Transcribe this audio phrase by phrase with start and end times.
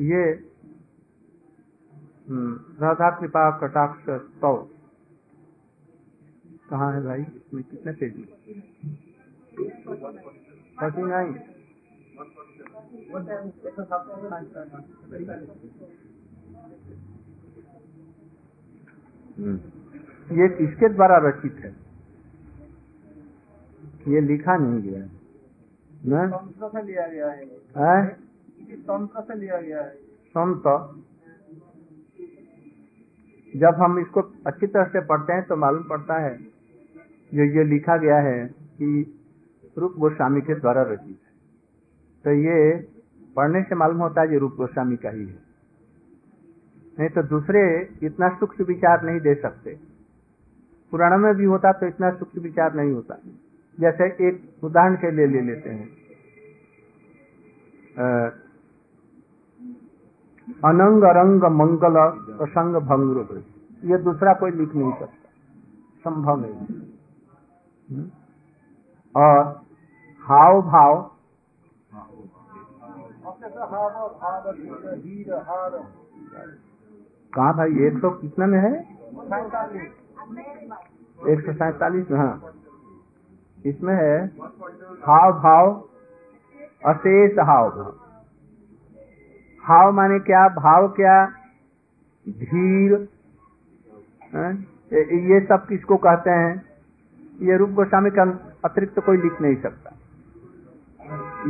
[0.00, 0.22] ये
[2.28, 4.04] हम्म, राधा कृपा कटाक्ष
[4.40, 4.54] सौ
[6.70, 7.22] कहाँ है भाई?
[7.22, 8.14] इसमें कितने पेज
[10.82, 11.32] थर्टी नाइन
[20.38, 21.74] ये किसके द्वारा रचित है?
[24.08, 25.10] ये लिखा नहीं गया है।
[26.06, 26.80] न?
[26.86, 28.29] लिया गया है?
[28.60, 29.94] तंत्र से लिया गया है।
[30.34, 30.62] संत।
[33.54, 36.36] जब हम इसको अच्छी तरह से पढ़ते हैं तो मालूम पड़ता है,
[37.32, 38.88] जो ये लिखा गया है कि
[39.78, 41.30] रूप गोस्वामी के द्वारा रचित है।
[42.24, 42.56] तो ये
[43.36, 45.38] पढ़ने से मालूम होता है ये रूप गोस्वामी का ही है।
[46.98, 47.62] नहीं तो दूसरे
[48.02, 49.78] इतना सूक्ष्म विचार नहीं दे सकते।
[50.92, 53.18] पुराण में भी होता तो इतना सूक्ष्म विचार नहीं होता।
[53.78, 55.88] जैसे एक उदाहरण के लिए ले लेते हैं।
[60.64, 61.94] अनंग रंग मंगल
[62.36, 63.42] प्रसंग भंग
[63.90, 65.30] ये दूसरा कोई लिख नहीं सकता।
[66.04, 66.54] संभव नहीं।
[67.90, 68.10] हम्म?
[69.16, 69.60] और
[70.22, 71.10] हाव भाव।
[77.34, 77.70] कहाँ भाई?
[77.72, 78.74] एक सौ कितना में है?
[81.28, 82.42] एक सौ सैतालीस हाँ।
[83.66, 84.26] इसमें है
[85.06, 85.84] हाव भाव,
[86.86, 88.09] अशेष हाव भाव।
[89.70, 90.48] हाव माने क्या?
[90.48, 91.26] भाव क्या?
[92.28, 93.08] धीर।
[94.92, 96.62] ये ये सब किसको कहते हैं?
[97.42, 98.22] ये रूप गोस्वामी का
[98.64, 99.90] अतिरिक्त तो कोई लिख नहीं सकता।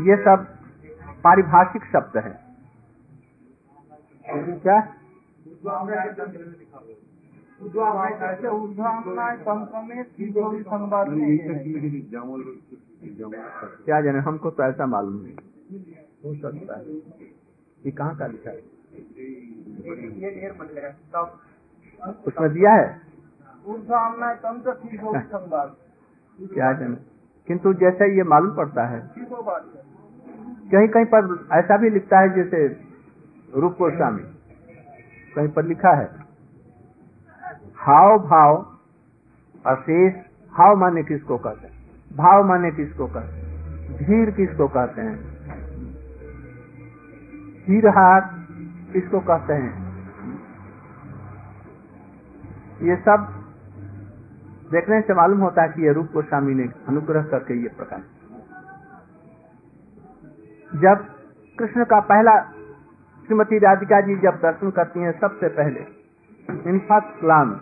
[0.03, 0.47] ये सब
[1.25, 2.51] पारिभाषिक शब्द है।
[4.59, 4.79] क्या?
[4.79, 6.13] है
[13.85, 15.35] क्या जाने, हमको तो ऐसा मालूम नहीं।
[16.25, 16.85] हो सकता है।
[17.87, 18.63] ये कहाँ का लिखा है?
[22.27, 23.01] उसमें दिया है?
[26.41, 26.97] क्या जाने?
[27.47, 29.11] किंतु जैसे ये मालूम पड़ता है है।
[30.71, 32.81] कहीं कहीं पर ऐसा भी लिखता है जैसे
[33.57, 34.23] रूप गोस्वामी।
[35.37, 36.11] कहीं पर लिखा है,
[37.77, 38.77] हाव भाव
[39.67, 40.15] अशेष,
[40.53, 41.91] हाव माने किसको कहते हैं?
[42.17, 43.45] भाव माने किसको कहते हैं?
[43.97, 45.30] धीर किसको कहते हैं?
[47.67, 48.29] धीर हाथ
[48.93, 49.73] किसको कहते हैं।
[52.83, 53.27] ये सब
[54.71, 58.03] देखने से मालूम होता है कि ये रूप गोस्वामी ने अनुग्रह करके ये प्रकाश
[60.73, 61.07] जब
[61.59, 62.35] कृष्ण का पहला
[63.29, 65.81] श्रीमती राधिका जी जब दर्शन करती हैं सबसे पहले
[66.71, 67.59] इन फ़र्स्ट ग्लांस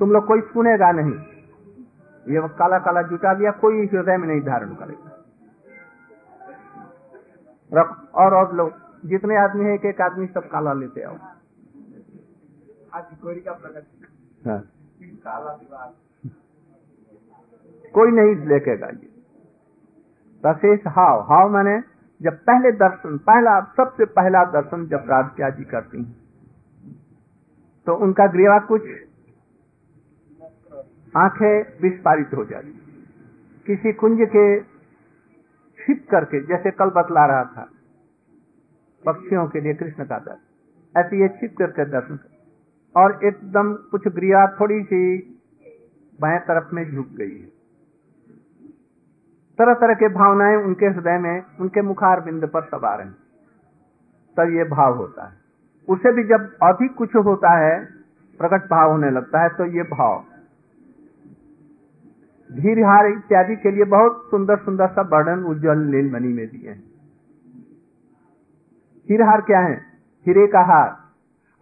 [0.00, 1.14] तुम लोग कोई सुनेगा नहीं।
[2.26, 5.09] ये काला काला जुटा लिया कोई हृदय में नहीं धारण करेगा।
[7.74, 8.72] रख और और लोग
[9.08, 11.16] जितने आदमी है एक एक आदमी सब काला लेते आओ।
[12.94, 13.52] आज गौरी का
[14.46, 14.60] हाँ।
[15.02, 15.54] काला
[17.94, 19.08] कोई नहीं लेकेगा ये।
[20.44, 21.80] विशेष हाव। हाव माने
[22.20, 26.16] जब पहले दर्शन पहला सबसे पहला दर्शन जब राधिका जी करती हैं
[27.86, 28.82] तो उनका ग्रीवा कुछ
[31.16, 32.72] आँखें विस्फारित हो जाती
[33.66, 34.44] किसी कुंज के
[35.86, 37.68] छिप करके, जैसे कल बतला रहा था,
[39.06, 42.30] पक्षियों के लिए कृष्ण का दर्शन। ऐसे ये छिप करके दर्शन कर।
[42.96, 45.18] और एकदम कुछ ग्रिया थोड़ी सी
[46.20, 47.46] बाएँ तरफ़ में झुक गई है।
[49.58, 53.16] तरह तरह के भावनाएँ उनके हृदय में, उनके मुखार बिंद पर सवार हैं।
[54.36, 55.32] तब ये भाव होता है।
[55.88, 57.84] उसे भी जब अधिक कुछ होता है,
[58.38, 60.24] प्रकट भाव होने लगता है तो ये भाव
[62.50, 66.82] धीरहार इत्यादि के लिए बहुत सुंदर सुंदर सब वर्णन उज्जवल नीलमणि में दिए हैं।
[69.08, 69.76] हीरहार क्या है?
[70.26, 70.88] हीरे का हार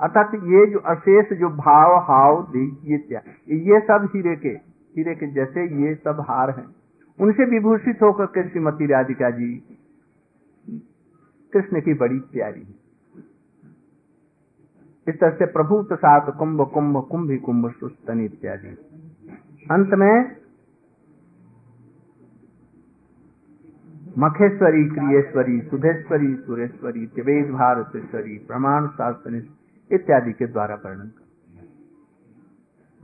[0.00, 3.21] अर्थात ये जो अशेष, जो भाव, हाव ये क्या?
[3.48, 4.48] ये सब हीरे के
[4.97, 6.66] हीरे के जैसे ये सब हार हैं।
[7.19, 9.54] उनसे विभूषित होकर के श्रीमती राधिका जी,
[11.53, 12.75] कृष्ण की बड़ी प्यारी है।
[15.07, 18.68] इस तरह से प्रभु प्रसाद कुंभ कुंभ कुंभ कुंभ सुस्तन इत्यादि।
[19.71, 20.36] अंत में
[24.18, 29.42] मखेश्वरी, क्रियेश्वरी, सुधेश्वरी, सुरेश्वरी तिवेद भारतेश्वरी प्रमाण शास्त्र,
[29.91, 31.26] इत्यादि के द्वारा वर्णन कर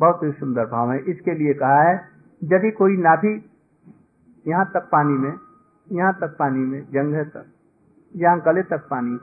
[0.01, 1.95] बहुत ही सुंदर भाव है। इसके लिए कहा है,
[2.43, 3.35] यदि कोई नाभि
[4.47, 5.35] यहाँ तक पानी में,
[5.89, 7.47] यहाँ तक पानी में जंघे तक
[8.15, 9.19] यहाँ गले तक पानी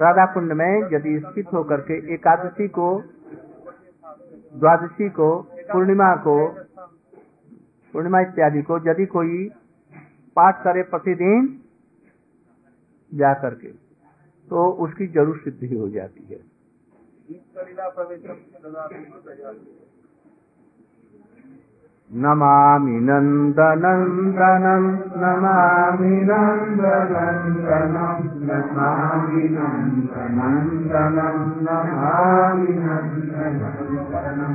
[0.00, 2.88] राधा कुंड में यदि स्थित होकर के एकादशी को,
[4.54, 5.30] द्वादशी को,
[5.72, 6.36] पूर्णिमा को,
[7.94, 9.50] पूर्णिमा इत्यादि को यदि कोई
[10.40, 11.48] पाठ करे प्रतिदिन
[13.12, 13.68] जा करके
[14.48, 16.38] तो उसकी ज़रूर सिद्धि हो जाती है।
[22.10, 24.84] नमामि नन्दनन्दनं
[25.16, 34.54] नमामि नन्दनन्दनं नमामि नन्दनन्दनं नमामि नन्दनन्दनं।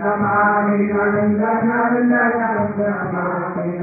[0.00, 1.94] नमामि नन्दनं
[2.80, 3.74] नमामि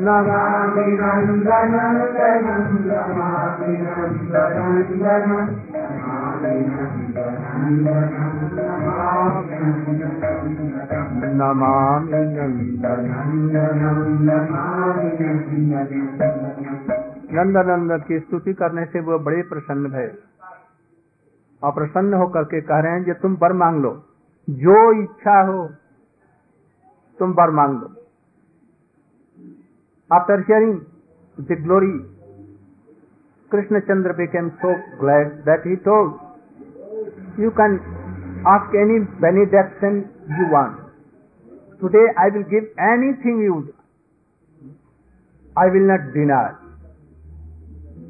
[0.00, 0.92] नमामि
[17.32, 20.08] नन्दनं नमामि की स्तुति करने से वो बड़े प्रसन्न है
[21.62, 23.90] और प्रसन्न होकर के कह रहे हैं कि तुम वर मांग लो
[24.48, 25.64] जो इच्छा हो
[27.20, 27.99] तुम वर मांग लो
[30.12, 30.78] after hearing
[31.38, 31.92] the glory
[33.50, 36.14] Krishnachandra became so glad that he told,
[37.36, 37.80] you can
[38.46, 40.06] ask any benediction
[40.38, 40.78] you want.
[41.80, 43.74] Today I will give anything you
[45.56, 46.48] I will not deny.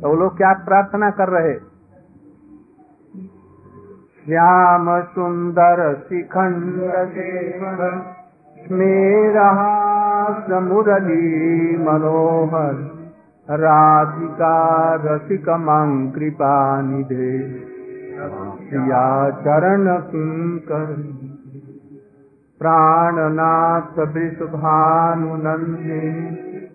[0.02, 1.54] तो वो लोग क्या प्रार्थना कर रहे
[4.26, 6.78] श्याम सुंदर शिखंड
[8.70, 13.06] स्मेरा समुरली मनोहर,
[13.50, 17.64] राधिका रसिकमं कृपा निधे।
[18.74, 21.14] या चरण किंकर
[22.58, 26.70] प्राणनाथ वृषभानुनंदिनी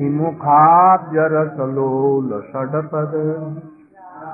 [0.00, 3.12] हिमुखाब्जरसलोल षडपद,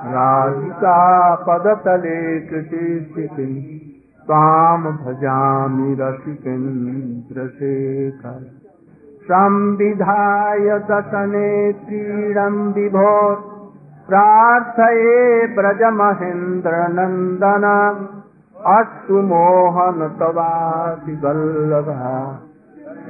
[0.05, 3.89] राधिका पदतले कृतिस्थितिम्
[4.29, 8.51] त्वाम् भजामि रसिकेन्द्रशेखर।
[9.23, 13.35] संविधाय दशनेत्रीणम् विभोर्
[14.07, 17.65] प्रार्थये ब्रजमहेन्द्रनन्दन।
[18.65, 22.43] अस्तु मोहन तवासि वल्लभा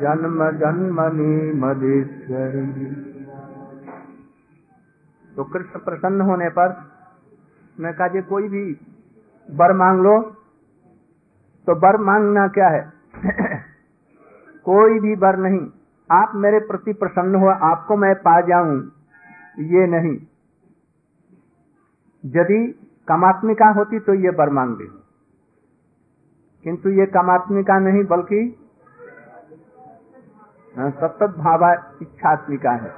[0.01, 2.95] जन्म जन्मनि मदेश्वरी
[5.35, 6.77] तो कृष्ण प्रसन्न होने पर
[7.79, 8.79] मैं कहा कोई भी
[9.49, 10.35] वर मांग लो
[11.67, 12.93] तो वर मांगना क्या है?
[14.65, 15.67] कोई भी वर नहीं।
[16.11, 18.91] आप मेरे प्रति प्रसन्न हो आपको मैं पा जाऊँ।
[19.59, 20.17] ये नहीं।
[22.25, 24.87] यदि कामात्मिका होती तो ये वर मांग ली
[26.63, 28.55] किंतु ये कामात्मिका नहीं बल्कि
[30.77, 32.93] हाँ, सतत भावा इच्छात्मिका है।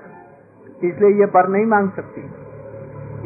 [0.84, 2.22] इसलिए ये वर नहीं मांग सकती।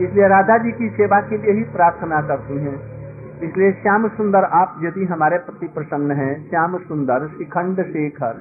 [0.05, 2.94] इसलिए राधा जी की सेवा के लिए ही प्रार्थना करती हैं।
[3.35, 8.39] इसलिए श्याम सुंदर आप यदि हमारे प्रति प्रसन्न हैं, श्याम सुंदर शिखंड शेखर,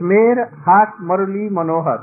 [0.00, 1.98] स्मेर हास मरुली मनोहर,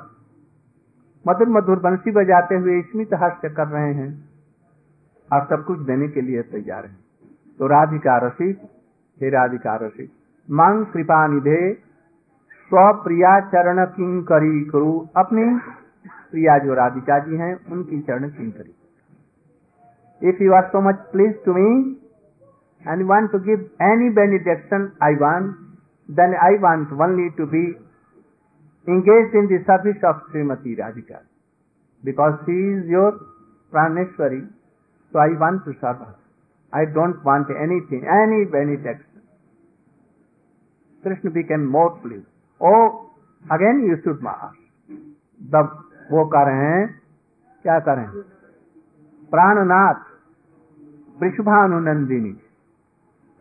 [1.25, 4.09] मधुर मधुर बंसी बजाते हुए स्मित हास्य कर रहे हैं
[5.29, 6.97] और सब कुछ देने के लिए तैयार हैं।
[7.59, 8.57] तो राधिका रसिक,
[9.21, 10.11] हे राधिका रसिक,
[10.49, 11.73] मांग कृपा निधे,
[12.71, 15.43] स्वप्रिया चरण किंकरी करू। अपनी
[16.31, 18.51] प्रिया जो राधिका जी हैं, उनकी चरण king
[20.21, 21.71] if you are so much pleased to me
[22.85, 25.55] and want to give any benediction I want
[26.09, 27.65] then I want only to be
[28.87, 31.21] engaged in the service of Srimati Radhika.
[32.03, 33.19] Because she is your
[33.73, 34.47] Praneshwari,
[35.13, 36.15] so I want to serve her.
[36.73, 39.21] I don't want anything, any benediction.
[41.03, 42.25] Krishna became more pleased.
[42.61, 43.09] Oh,
[43.45, 44.61] again you should ask.
[45.53, 45.71] तब
[46.11, 46.85] वो कर रहे हैं
[47.65, 48.05] क्या करें
[49.35, 50.03] प्राणनाथ,
[51.19, 52.35] वृषभानुनंदिनी।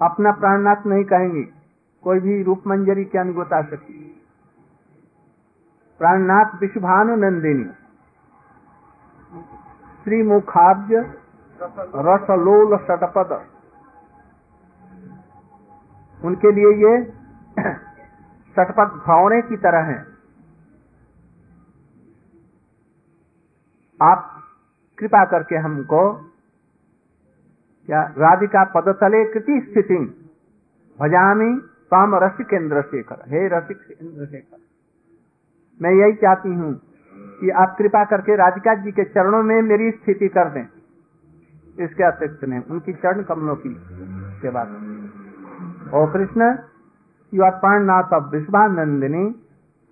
[0.01, 1.43] अपना प्राणनाथ नहीं कहेंगे,
[2.05, 4.01] कोई भी रूप मंजरी क्या नहीं बता सकती
[6.01, 7.65] प्राणनाथ विश्भानुनंदिनी
[10.05, 10.93] श्री मुखाब्ज
[12.07, 13.33] रसलोल सटपद
[16.21, 16.93] उनके लिए ये
[18.57, 19.99] सटपट भावने की तरह है।
[24.01, 24.34] आप
[24.99, 26.03] कृपा करके हमको
[27.89, 29.99] क्या राधिका पदतले कृति स्थिति
[30.99, 31.51] भजामी
[31.95, 34.59] ताम रसिक इंद्रशेखर हे रसिक इंद्रशेखर
[35.81, 36.75] मैं यही चाहती हूँ
[37.41, 40.67] कि आप कृपा करके राधिका जी के चरणों में मेरी स्थिति कर दें।
[41.85, 43.75] इसके अतिरिक्त ने उनकी चरण कमलों की
[44.43, 44.63] सेवा
[45.95, 46.55] ओ Krishna
[47.33, 49.35] you are Parnath of Vishwanandini,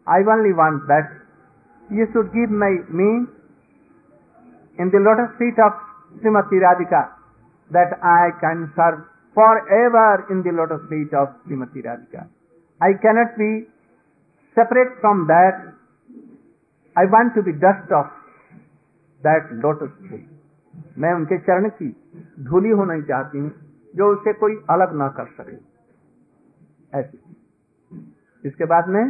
[0.06, 1.10] I only want that
[1.90, 3.26] you should give my, me
[4.78, 5.72] in the lotus feet of
[6.20, 7.12] Srimati Radhika
[7.70, 9.04] that I can serve
[9.36, 12.28] forever in the lotus feet of Srimati Radhika.
[12.80, 13.68] I cannot be
[14.56, 15.72] separate from that.
[16.96, 18.06] I want to be dust of
[19.22, 20.28] that lotus feet.
[20.98, 21.88] मैं उनके चरण की
[22.48, 23.50] धूली होना ही चाहती हूँ
[23.96, 25.56] जो उसे कोई अलग ना कर सके
[26.98, 27.18] ऐसी
[28.44, 29.04] इसके बाद में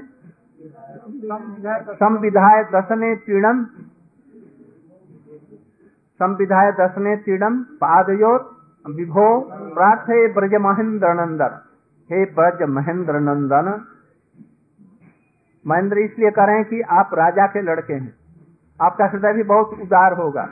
[2.02, 3.64] संविधाय दसने तीणम
[6.22, 8.40] संविधाय दसने तीणम पादयोर
[8.84, 9.28] विभो
[9.74, 11.60] प्रार्थे ब्रज महेंद्र नंदन
[12.10, 13.70] हे ब्रज महेंद्र नंदन
[15.66, 18.14] महेंद्र इसलिए कह रहे हैं कि आप राजा के लड़के हैं।
[18.80, 20.48] आपका हृदय भी बहुत उदार होगा।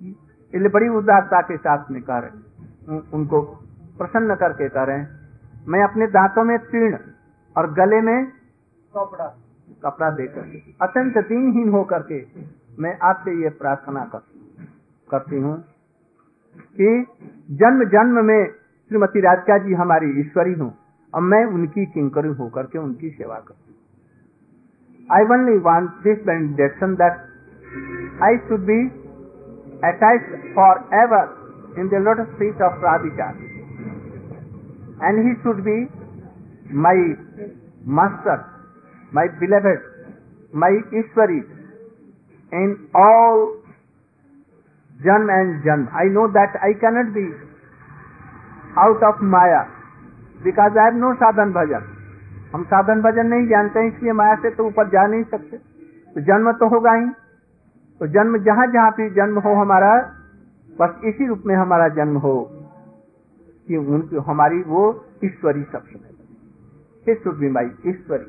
[0.00, 2.30] इसलिए बड़ी उदारता के साथ में करें
[3.14, 3.40] उनको
[3.98, 4.98] प्रसन्न करके करें
[5.68, 6.98] मैं अपने दांतों में तीर्ण
[7.56, 8.26] और गले में
[8.94, 9.26] कपड़ा
[9.82, 10.42] कपड़ा देकर
[10.82, 12.24] अत्यंत दीनहीन होकर के
[12.78, 14.22] मैं आपसे ये प्रार्थना कर,
[15.12, 15.54] करती हूँ
[16.80, 16.88] कि
[17.62, 18.40] जन्म जन्म में
[18.90, 20.70] श्रीमती राधिका जी हमारी ईश्वरी हूँ
[21.14, 26.94] और मैं उनकी किंकरी होकर के उनकी सेवा करती हूँ। I only want this benediction
[27.02, 28.78] that I should be
[29.88, 30.30] attach
[31.02, 33.30] forever in the lotus feet of Radhika
[35.02, 35.78] and he should be
[36.86, 37.12] my
[38.00, 38.48] master
[39.12, 39.80] my beloved,
[40.54, 41.38] my Ishwari,
[42.52, 43.59] in all
[45.04, 45.88] Janm and Janm.
[45.94, 47.24] I know that I cannot be
[48.76, 49.64] out of Maya
[50.44, 51.82] because I have no sadhan bhajan.
[52.52, 55.56] हम साधन भजन नहीं जानते हैं, इसलिए माया से तो ऊपर जा नहीं सकते
[56.14, 57.06] तो जन्म तो होगा ही
[58.00, 59.90] तो जन्म जहाँ जहाँ भी जन्म हो हमारा,
[60.80, 62.34] बस इसी रूप में हमारा जन्म हो
[63.68, 64.82] कि उनकी, हमारी वो
[65.24, 66.08] ईश्वरी सब समय
[67.06, 68.28] He should be my Ishwari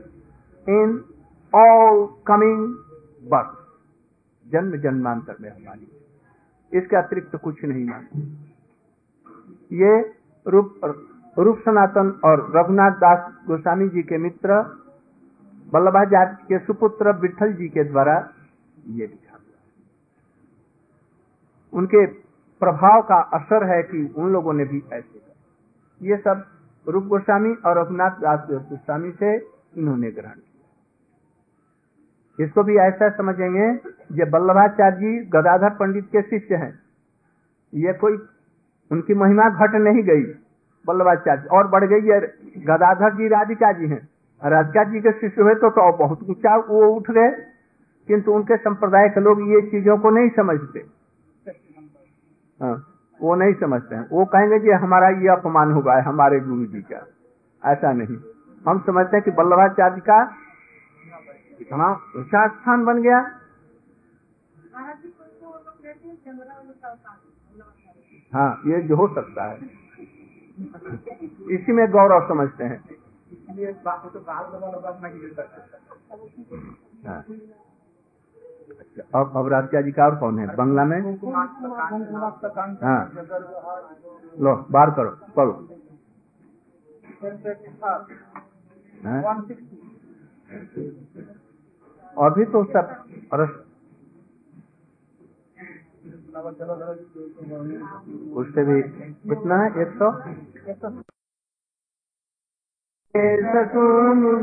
[0.67, 0.89] in
[1.53, 2.61] all coming
[3.31, 3.57] birth
[4.45, 5.85] जन्म जन्मांतर में हमारी
[6.73, 8.19] इसके अतिरिक्त कुछ नहीं मानते
[9.75, 9.91] ये
[10.45, 10.67] रूप
[11.37, 14.59] रूप सनातन और रघुनाथ दास गोस्वामी जी के मित्र,
[15.73, 18.15] वल्लभाचार्य के सुपुत्र विठल जी के द्वारा
[18.89, 19.31] ये लिखा
[21.73, 22.05] उनके
[22.61, 26.43] प्रभाव का असर है कि उन लोगों ने भी ऐसे कर ये सब
[26.85, 30.50] रूप गोस्वामी और रघुनाथ दास गोस्वामी से इन्होंने ग्रहण किया।
[32.43, 33.65] इसको भी ऐसा समझेंगे
[34.17, 36.73] ये वल्लभाचार्य जी गदाधर पंडित के शिष्य हैं।
[37.73, 38.17] ये कोई
[38.91, 40.23] उनकी महिमा घट नहीं गई
[40.85, 42.19] वल्लभाचार्य और बढ़ गई ये
[42.67, 44.01] गदाधर जी राधिका जी हैं।
[44.41, 47.29] राधिका जी के शिष्य हुए तो, तो बहुत ऊँचा वो उठ गए
[48.07, 50.79] किंतु उनके संप्रदाय के लोग ये चीज़ों को नहीं समझते।
[52.59, 52.75] हाँ,
[53.19, 56.81] वो नहीं समझते हैं। वो कहेंगे कि हमारा ये अपमान हुआ है हमारे गुरु जी
[56.81, 57.05] का।
[57.63, 58.17] ऐसा नहीं।
[58.67, 60.19] हम समझते हैं कि वल्लभाचार्य का
[61.61, 61.87] इतना
[62.17, 63.19] ऊँचा स्थान बन गया
[68.33, 69.69] हाँ ये जो हो सकता है
[71.55, 72.79] इसी में गौरव समझते हैं
[77.05, 77.19] हाँ।
[78.73, 80.97] अच्छा अब अब राधिका जी का और कौन है बंगला में
[82.83, 83.01] हाँ।
[84.39, 85.53] लो बार करो करो
[89.03, 89.21] हाँ?
[92.17, 93.03] अभी तो सब
[93.33, 93.59] रस
[98.35, 98.81] उससे भी
[99.29, 99.81] कितना है?
[99.81, 100.11] एक सौ?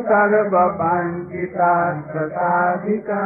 [0.09, 3.21] सर्ववांछिता सदाधिका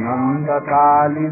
[0.00, 1.30] नन्दकालि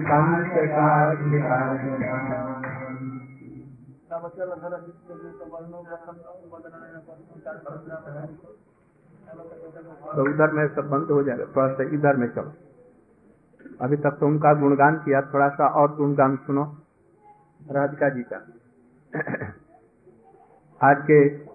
[10.15, 12.53] तो उधर में सब बंद हो जाएगा। थोड़ा सा इधर में चलो।
[13.81, 16.77] अभी तक तो उनका गुणगान किया थोड़ा सा और गुणगान सुनो।
[17.71, 18.37] राधिका जी का।
[20.83, 21.48] आज के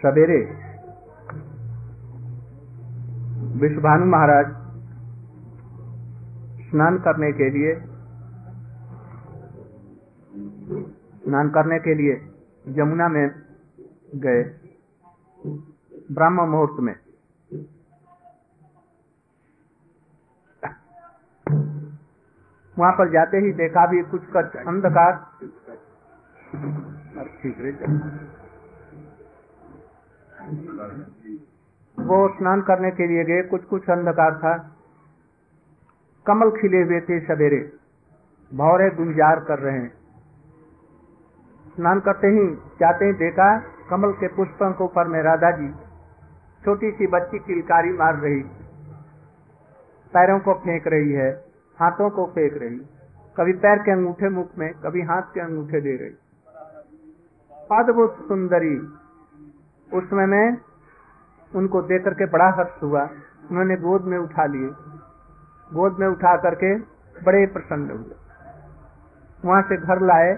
[0.00, 0.38] सवेरे
[3.60, 4.46] विश्वभानु महाराज
[6.68, 7.74] स्नान करने के लिए,
[11.24, 12.14] स्नान करने के लिए
[12.78, 13.26] यमुना में
[14.16, 14.42] गए,
[16.10, 16.94] ब्रह्म मुहूर्त में।
[22.76, 24.36] वहाँ पर जाते ही देखा भी कुछ
[24.66, 25.12] अंधकार।
[31.98, 34.76] वो स्नान करने के लिए गए, कुछ कुछ अंधकार था।
[36.26, 37.72] कमल खिले हुए थे सवेरे।
[38.54, 39.92] भौरे गुंजार कर रहे हैं।
[41.76, 43.58] स्नान करते ही जाते ही देखा
[43.90, 45.72] कमल के पुष्पों के ऊपर में राधा जी
[46.64, 48.42] छोटी सी बच्ची किलकारी मार रही।
[50.12, 51.44] पैरों को फेंक रही है,
[51.80, 52.80] हाथों को फेंक रही।
[53.36, 56.14] कभी पैर के अंगूठे मुख में, कभी हाथ के अंगूठे दे रही।
[57.72, 58.99] अद्भुत सुंदरी
[59.94, 60.58] उस समय में
[61.54, 63.02] उनको देख करके बड़ा हर्ष हुआ।
[63.50, 64.68] उन्होंने गोद में उठा लिए।
[65.74, 66.74] गोद में उठा करके
[67.24, 68.14] बड़े प्रसन्न हुए।
[69.44, 70.34] वहाँ से घर लाए।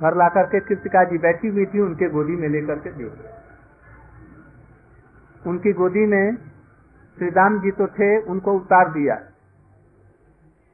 [0.00, 3.04] घर ला करके कृतिका जी बैठी हुई थी, उनके गोदी में लेकर के दे
[5.46, 6.36] उनकी गोदी में
[7.18, 9.20] श्री राम जी तो थे, उनको उतार दिया।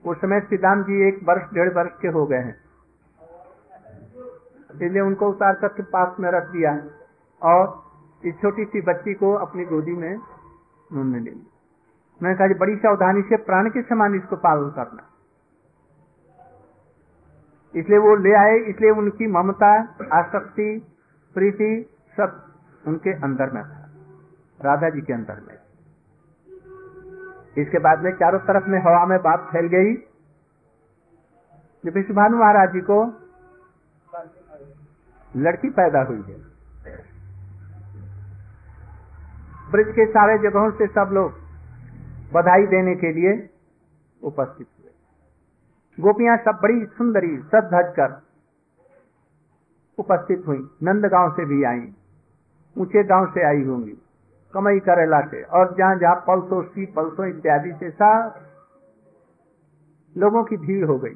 [0.06, 2.56] उस समय श्री राम जी एक वर्ष, डेढ़ वर्ष के हो गए हैं।
[4.74, 6.82] इसलिए उनको उतार करके पास में रख दिया।
[7.42, 7.84] और
[8.24, 10.16] इस छोटी सी बच्ची को अपनी गोदी में
[10.92, 11.52] उन्होंने ले लिया
[12.22, 15.10] मैंने कहा बड़ी सावधानी से प्राण के समान इसको पालन करना।
[17.74, 20.86] इसलिए वो ले आए, इसलिए उनकी ममता, आसक्ति,
[21.34, 22.54] प्रीति सब
[22.86, 23.90] उनके अंदर में था।
[24.60, 25.58] राधा जी के अंदर में।
[27.58, 29.94] इसके बाद में चारों तरफ़ में हवा में बात फैल गई।
[31.84, 33.04] जब विश्वभानु महाराज जी को
[35.36, 36.56] लड़की पैदा हुई है।
[39.70, 41.32] ब्रज के सारे जगहों से सब लोग
[42.32, 43.32] बधाई देने के लिए
[44.22, 44.90] उपस्थित हुए।
[45.98, 48.22] गोपियाँ सब बड़ी सुंदरी सद धज कर
[49.98, 51.94] उपस्थित हुई। नंद गाँव से भी आई।
[52.76, 53.96] ऊँचे गाँव से आई होंगी।
[54.54, 58.34] कमई करेला से और जहाँ जहाँ पलसो, सी पलसो इत्यादि से सब
[60.16, 61.14] लोगों की भीड़ हो गई।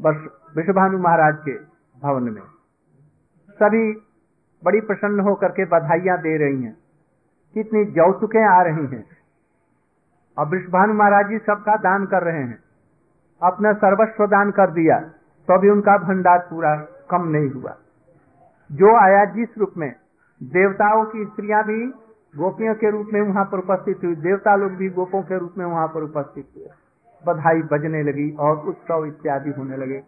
[0.00, 0.16] बस
[0.56, 1.54] विश्वभानु महाराज के
[2.00, 2.42] भवन में।
[3.52, 3.92] सभी
[4.64, 6.76] बड़ी प्रसन्न होकर के बधाइयाँ दे रही हैं।
[7.54, 9.04] कितनी जौतुकें आ रही हैं।
[10.38, 12.58] और विश्वभानु महाराज जी सबका दान कर रहे हैं।
[13.42, 14.98] अपना सर्वस्व दान कर दिया
[15.48, 16.74] तो भी उनका भंडार पूरा
[17.10, 17.76] कम नहीं हुआ।
[18.72, 19.92] जो आया जिस रूप में,
[20.42, 21.86] देवताओं की स्त्रियाँ भी
[22.36, 25.66] गोपियों के रूप में वहाँ पर उपस्थित हुई, देवता लोग भी गोपों के रूप में
[25.66, 26.70] वहाँ पर उपस्थित हुए।
[27.26, 30.02] बधाई बजने लगी और उत्सव इत्यादि होने लगे।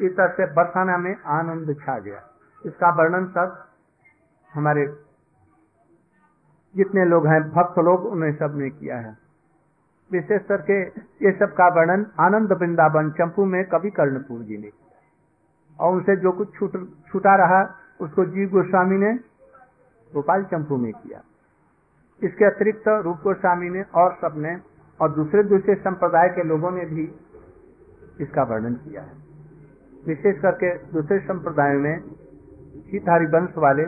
[0.00, 2.20] इस तरह से बरसाना में आनंद छा गया।
[2.66, 3.66] इसका वर्णन सब
[4.54, 4.86] हमारे
[6.76, 9.18] जितने लोग हैं, भक्त लोग उन्हें सबने किया है।
[10.12, 10.82] विशेष करके
[11.26, 16.16] ये सब का वर्णन आनंद वृंदावन, चंपू में कवि कर्णपुर जी ने किया। और उनसे
[16.16, 16.70] जो कुछ छूट,
[17.08, 19.14] छूटा रहा, उसको जीव गोस्वामी ने
[20.14, 21.22] गोपाल चंपू में किया।
[22.24, 24.60] इसके अतिरिक्त रूप गोस्वामी ने और सबने,
[25.00, 27.14] और दूसरे दूसरे संप्रदाय के लोगों ने भी
[28.20, 29.12] इसका वर्णन किया है।
[30.06, 32.21] विशेष करके दूसरे संप्रदाय में
[32.74, 33.84] हितहारी वंश वाले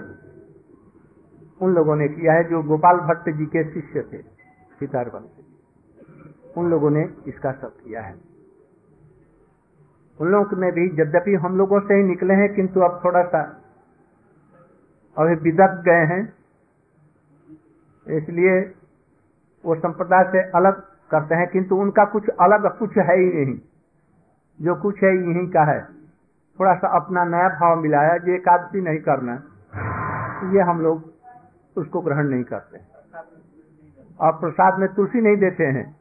[1.61, 4.17] उन लोगों ने किया है जो गोपाल भट्ट जी के शिष्य थे
[4.81, 8.15] हितहार वंश उन लोगों ने इसका सब किया है।
[10.21, 13.41] उन लोगों में भी यद्यपि हम लोगों से ही निकले हैं, किंतु अब थोड़ा सा
[15.17, 16.23] अभी बिदक गए हैं।
[18.07, 18.61] इसलिए
[19.65, 23.59] वो संप्रदाय से अलग करते हैं, किंतु उनका कुछ अलग कुछ है ही नहीं।
[24.61, 26.04] जो कुछ है, यही का है।
[26.61, 29.43] थोड़ा सा अपना नया भाव मिलाया जो एकादशी नहीं करना
[30.55, 31.13] ये हम लोग
[31.77, 32.79] उसको ग्रहण नहीं करते।
[34.21, 35.97] और प्रसाद में तुलसी नहीं देते हैं।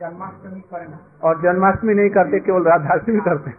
[0.00, 0.60] जन्माष्टमी
[1.24, 3.50] और जन्माष्टमी नहीं करते केवल राधाष्टमी करते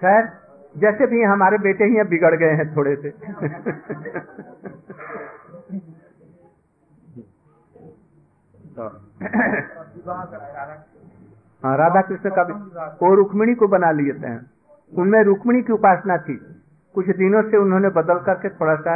[0.00, 0.32] खैर
[0.76, 3.10] जैसे भी हमारे बेटे ही अब बिगड़ गए हैं थोड़े से।
[8.78, 9.07] तो,
[11.62, 12.52] हाँ राधा कृष्ण का भी
[13.00, 14.32] वो रुक्मिणी को बना लिए थे।
[14.92, 16.36] उनमें रुक्मिणी की उपासना थी।
[16.94, 18.94] कुछ दिनों से उन्होंने बदल करके थोड़ा सा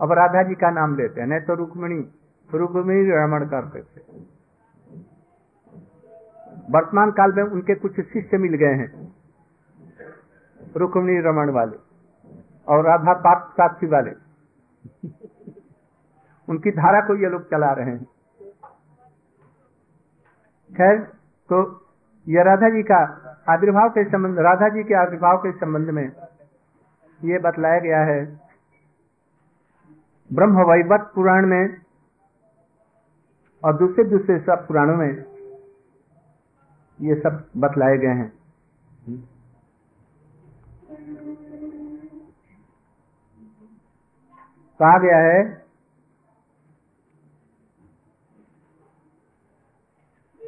[0.00, 1.98] अब राधा जी का नाम लेते हैं। नहीं तो रुक्मिणी
[2.50, 4.00] रुक्मिणी रमण करते थे।
[6.70, 8.88] वर्तमान काल में उनके कुछ शिष्य मिल गए हैं,
[10.76, 11.76] रुक्मिणी रमण वाले
[12.68, 14.10] और राधा पाप साक्षी वाले।
[16.48, 18.06] उनकी धारा को ये लोग चला रहे हैं।
[20.72, 20.98] खैर
[21.50, 21.58] तो
[22.26, 22.98] यह राधा जी का
[23.48, 26.04] आविर्भाव के संबंध, राधा जी के आविर्भाव के संबंध में
[27.20, 28.24] ये बतलाया गया है।
[30.30, 31.76] ब्रह्म वैवत पुराण में
[33.62, 35.10] और दूसरे दूसरे सब पुराणों में
[36.98, 38.30] ये सब बतलाए गए हैं।
[44.80, 45.67] कहा गया है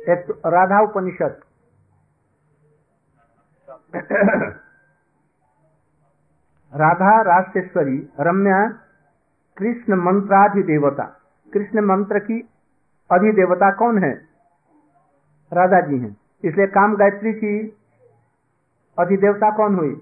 [0.00, 1.40] एक राधा उपनिषद।
[6.72, 8.66] राधा राष्ट्रेश्वरी रम्या
[9.56, 11.04] कृष्ण मंत्राधिदेवता
[11.52, 12.40] कृष्ण मंत्र की
[13.10, 14.12] अधिदेवता कौन है?
[15.52, 17.54] राधा जी हैं। इसलिए काम गायत्री की
[18.98, 19.92] अधिदेवता कौन हुई?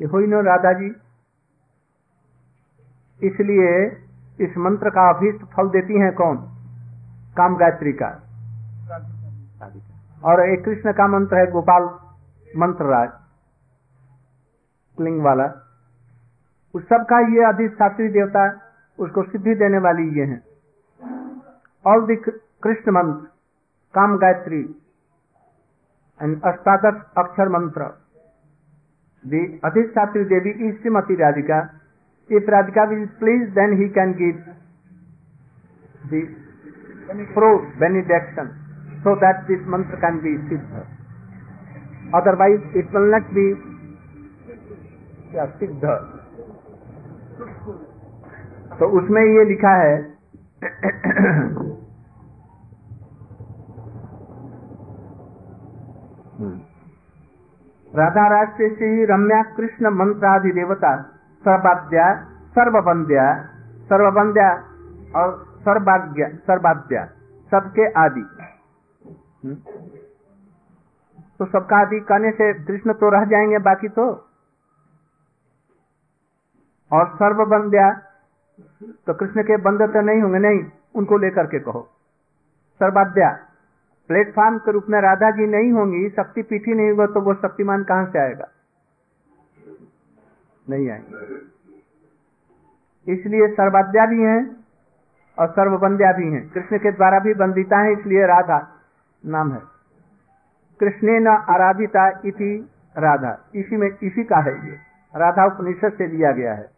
[0.00, 0.90] ये हुई न राधा जी
[3.22, 3.86] इसलिए
[4.40, 6.36] इस मंत्र का अभीष्ट फल देती हैं कौन?
[7.36, 8.10] काम गायत्री का।
[9.62, 11.82] और एक कृष्ण का मंत्र है गोपाल
[12.58, 13.10] मंत्र राज
[14.98, 15.46] लिंग वाला।
[16.74, 18.44] उस सब का ये अधिशास्त्री देवता
[18.98, 20.42] उसको सिद्धि देने वाली ये हैं।
[21.86, 22.16] ऑल द
[22.62, 23.26] कृष्ण मंत्र
[23.94, 24.60] काम गायत्री
[26.20, 27.82] एंड अष्टादश अक्षर मंत्र।
[29.24, 31.58] द अधिशास्त्री देवी is Srimati Radhika.
[32.30, 34.38] If Radhika will please, then he can give
[36.10, 36.20] the
[37.34, 38.61] pro benediction
[39.04, 40.86] so that this mantra can be siddha.
[42.14, 43.46] Otherwise, it will not be
[45.34, 45.94] yeah, siddha.
[48.72, 49.96] तो उसमें ये लिखा है
[57.92, 60.92] राधा राष्ट्र से ही रम्या कृष्ण मंत्रादि देवता
[61.44, 62.06] सर्वाद्या
[62.56, 63.26] सर्वबंध्या
[63.90, 64.48] सर्वबंध्या
[65.20, 65.34] और
[65.66, 67.04] सर्वाज्ञा सर्वाद्या
[67.52, 68.24] सबके आदि
[69.44, 69.54] हम्म।
[71.38, 74.28] तो सबका आदि कहने से कृष्ण तो रह जाएँगे, बाकी तो?
[76.92, 77.90] और सर्वबंध्या
[79.06, 81.88] तो कृष्ण के बंद तो नहीं होंगे, नहीं, उनको लेकर के कहो।
[82.80, 83.30] सर्वाद्या
[84.08, 87.84] प्लेटफॉर्म के रूप में राधा जी नहीं होंगी शक्ति पीठी नहीं होगा तो वो शक्तिमान
[87.84, 88.48] कहाँ से आएगा?
[90.70, 91.52] नहीं आएँगे।
[93.12, 94.64] इसलिए सर्वाद्या भी हैं
[95.38, 98.71] और सर्वबंध्या भी हैं। कृष्ण के द्वारा भी बंदिता है, इसलिए राधा।
[99.26, 99.60] नाम है।
[100.80, 104.76] कृष्ण न आराधिता इति राधा। इसी में, इसी का है ये।
[105.16, 106.70] राधा उपनिषद से लिया गया है।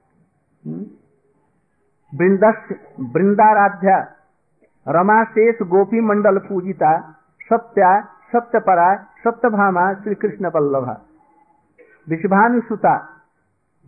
[3.01, 4.09] वृंदाराध्या
[4.89, 6.99] रमा शेष गोपी मंडल पूजिता
[7.43, 8.01] सत्या
[8.33, 11.01] सत्यपरा सत्यभामा श्री कृष्ण वल्लभा
[12.09, 12.97] विषभानुसुता,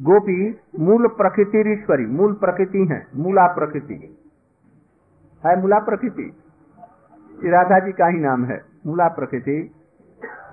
[0.02, 4.18] गोपी, मूल प्रकृति ईश्वरी मूल प्रकृति है। मूला प्रकृति।
[5.46, 6.36] है मूला प्रकृति।
[7.44, 9.56] राधा जी का ही नाम है, मूला प्रकृति।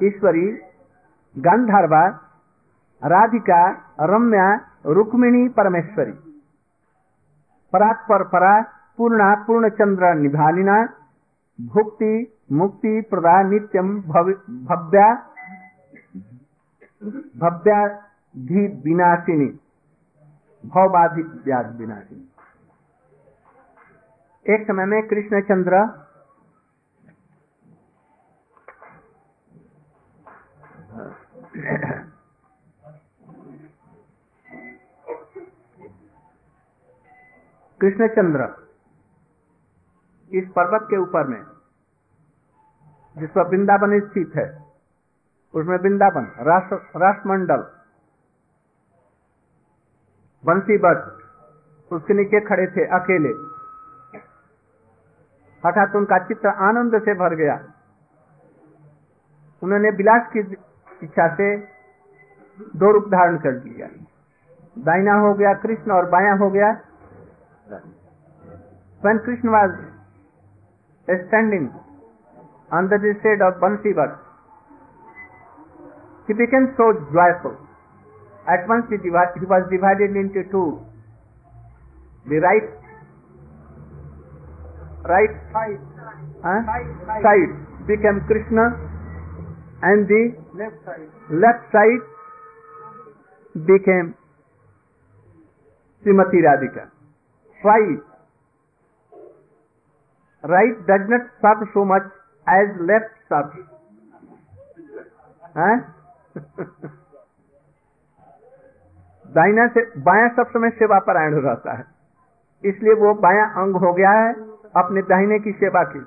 [0.03, 0.45] ईश्वरी,
[1.35, 2.07] गांधारवा,
[3.01, 3.61] राधिका,
[4.01, 4.47] रम्या,
[4.85, 6.11] रुक्मिणी, परमेश्वरी।
[7.73, 8.61] परात्पर परा
[8.97, 10.77] पूर्णा पूर्ण चंद्र निभालिना,
[11.61, 15.07] भुक्ति, मुक्ति, प्रदा नित्यम भव्या,
[17.37, 19.47] भव्याधि विनाशिनी।
[20.63, 22.29] भवबाधि व्याध विनाशिनी।
[24.45, 25.81] एक समय में कृष्णचंद्र
[37.83, 38.45] कृष्णचंद्र
[40.31, 41.41] इस पर्वत के ऊपर में,
[43.17, 44.45] जिस पर वृंदावन स्थित है,
[45.53, 47.65] उसमें वृंदावन राष्ट्र राष्ट्रमंडल
[50.45, 53.33] बंसी बट उसके नीचे खड़े थे अकेले।
[55.63, 57.55] हठात उनका चित्र आनंद से भर गया।
[59.61, 60.39] उन्होंने विलास की
[61.03, 61.55] इच्छा से
[62.75, 63.87] दो रूप धारण कर दिया
[64.77, 66.73] दाइना हो गया कृष्ण और बाया हो गया
[69.01, 69.71] When Krishna was
[71.27, 71.71] standing
[72.71, 74.17] under the shade of Bansivat,
[76.27, 77.57] he became so joyful.
[78.47, 80.79] At once he, divided, he was divided into two.
[82.27, 82.67] The right
[85.03, 85.79] right Side.
[86.43, 86.63] huh?
[86.63, 87.23] Side, side.
[87.23, 87.51] side
[87.87, 88.65] became Krishna
[89.83, 91.09] and the Left side.
[91.29, 92.03] left side
[93.67, 94.15] became
[96.03, 96.87] Srimati Radhika.
[97.63, 98.01] Twice
[100.43, 102.09] right does not serve so much
[102.47, 103.69] as left serves.
[109.27, 111.85] दाहिना से, बाया सब समय सेवा परायण रहता है।
[112.65, 114.33] इसलिए वो बाया अंग हो गया है
[114.75, 116.05] अपने दाहिने की सेवा की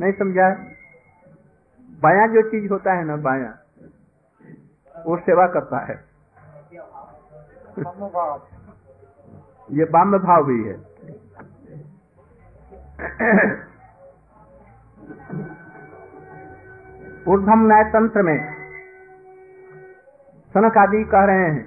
[0.00, 0.50] नहीं समझा?
[2.00, 3.58] बाया जो चीज़ होता है ना बाया,
[5.06, 6.09] वो सेवा करता है।
[9.70, 10.74] ये बाम्य भाव भी है।
[17.28, 18.38] ऊर्धम न्याय तंत्र में
[20.54, 21.64] सनक आदि कह रहे हैं,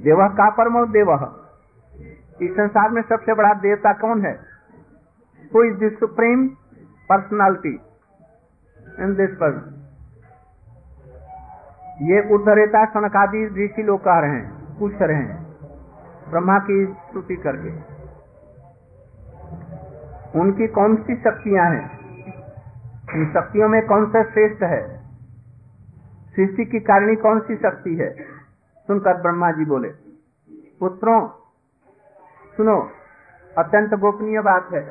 [0.00, 1.12] देव का परम देव?
[2.40, 4.32] इस संसार में सबसे बड़ा देवता कौन है?
[5.52, 6.46] Who is the supreme
[7.10, 7.74] personality
[8.98, 9.72] in this person
[12.02, 15.44] ये उद्धरेता सनकादि, ऋषि लोग कह रहे हैं। पूछ रहे। हैं
[16.30, 17.70] ब्रह्मा की स्तुति करके।
[20.40, 21.86] उनकी कौन सी शक्तियाँ हैं?
[23.14, 24.80] इन शक्तियों में कौन सा श्रेष्ठ है?
[26.36, 28.10] सृष्टि की कारणी कौन सी शक्ति है?
[28.88, 29.88] सुनकर ब्रह्मा जी बोले,
[30.80, 31.20] पुत्रों,
[32.56, 32.76] सुनो,
[33.58, 34.82] अत्यंत गोपनीय बात है।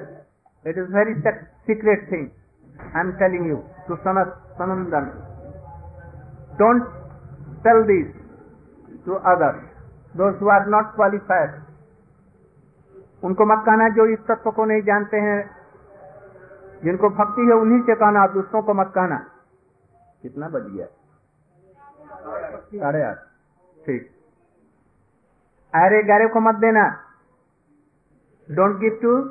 [0.66, 2.28] It is very secret thing
[2.96, 5.06] I am telling you to Sanandan
[6.60, 6.84] don't
[7.64, 8.08] tell this
[9.06, 9.75] to others
[10.24, 11.62] who are not qualified
[13.24, 15.58] उनको मत कहना जो इस तत्व को नहीं जानते हैं।
[16.84, 19.30] जिनको भक्ति है उन्हीं से कहना दूसरों को मत कहना।
[20.22, 20.86] कितना बज गया?
[22.80, 23.16] साढ़े आठ।
[23.86, 24.12] ठीक।
[25.76, 27.00] अरे गहरे को मत देना।
[28.52, 29.22] डोंट गिव टू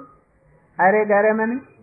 [0.81, 1.75] अरे गहरे मैंने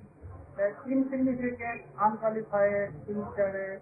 [0.62, 3.82] insignificant, unqualified, illiterate,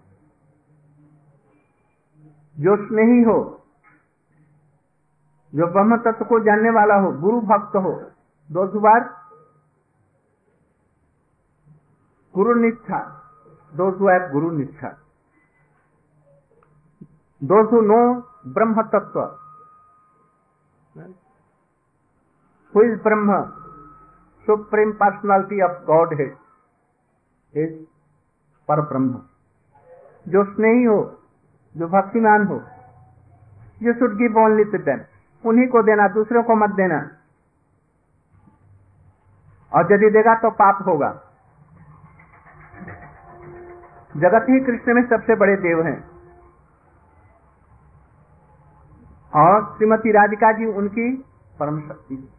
[2.60, 3.59] जो स्नेही हो
[5.54, 7.92] जो ब्रह्म तत्व को जानने वाला हो, गुरु भक्त हो
[8.50, 9.04] दो बार
[12.34, 13.00] गुरु निष्ठा
[13.72, 13.92] दो
[14.32, 14.96] गुरु निष्ठा
[17.42, 19.36] those who know Brahma Tattva.
[22.74, 23.54] Who is Brahma?
[24.48, 26.36] Supreme Personality of Godhead
[27.54, 27.72] is
[28.70, 29.20] पर ब्रह्म
[30.26, 30.98] जो स्नेही हो,
[31.76, 32.58] जो भक्तिमान हो
[33.84, 35.00] जो should give only to them
[35.46, 37.10] उन्हीं को देना, दूसरों को मत देना।
[39.74, 41.12] और यदि देगा तो पाप होगा।
[44.18, 46.10] जगत ही कृष्ण में सबसे बड़े देव हैं।
[49.36, 51.26] और श्रीमती राधिका जी उनकी
[51.60, 52.30] परम शक्ति।